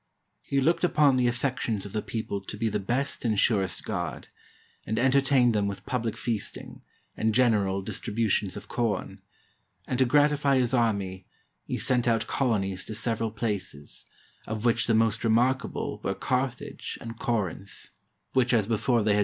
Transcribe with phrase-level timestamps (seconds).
[0.41, 4.29] He looked upon the affections of the people to be the best and surest guard,
[4.83, 6.81] and entertained them with public feasting,
[7.15, 9.19] and general distributions of com;
[9.85, 11.27] and to gratify his army,
[11.65, 14.05] he sent out colonies to several places,
[14.47, 17.89] of which the most remarkable were Carthage and Corinth;
[18.33, 19.19] which as before they had been ^ From Plutarch's Lives.